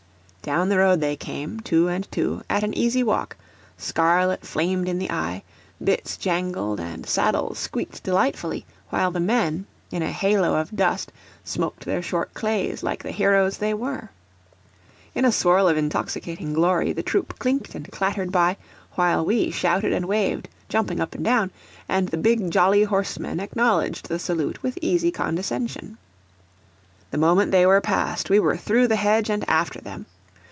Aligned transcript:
Down 0.43 0.69
the 0.69 0.79
road 0.79 1.01
they 1.01 1.15
came, 1.15 1.59
two 1.59 1.87
and 1.87 2.11
two, 2.11 2.41
at 2.49 2.63
an 2.63 2.73
easy 2.75 3.03
walk; 3.03 3.37
scarlet 3.77 4.43
flamed 4.43 4.89
in 4.89 4.97
the 4.97 5.11
eye, 5.11 5.43
bits 5.81 6.17
jingled 6.17 6.79
and 6.79 7.07
saddles 7.07 7.59
squeaked 7.59 8.01
delightfully; 8.01 8.65
while 8.89 9.11
the 9.11 9.19
men, 9.19 9.67
in 9.91 10.01
a 10.01 10.11
halo 10.11 10.59
of 10.59 10.75
dust, 10.75 11.11
smoked 11.43 11.85
their 11.85 12.01
short 12.01 12.33
clays 12.33 12.81
like 12.81 13.03
the 13.03 13.11
heroes 13.11 13.59
they 13.59 13.71
were. 13.71 14.09
In 15.13 15.25
a 15.25 15.31
swirl 15.31 15.67
of 15.67 15.77
intoxicating 15.77 16.53
glory 16.53 16.91
the 16.91 17.03
troop 17.03 17.37
clinked 17.37 17.75
and 17.75 17.91
clattered 17.91 18.31
by, 18.31 18.57
while 18.93 19.23
we 19.23 19.51
shouted 19.51 19.93
and 19.93 20.05
waved, 20.07 20.49
jumping 20.67 20.99
up 20.99 21.13
and 21.13 21.23
down, 21.23 21.51
and 21.87 22.07
the 22.09 22.17
big 22.17 22.49
jolly 22.49 22.83
horsemen 22.83 23.39
acknowledged 23.39 24.07
the 24.09 24.17
salute 24.17 24.63
with 24.63 24.79
easy 24.81 25.11
condescension. 25.11 25.99
The 27.11 27.19
moment 27.19 27.51
they 27.51 27.67
were 27.67 27.79
past 27.79 28.27
we 28.31 28.39
were 28.39 28.57
through 28.57 28.87
the 28.87 28.95
hedge 28.95 29.29
and 29.29 29.47
after 29.47 29.79
them. 29.79 30.07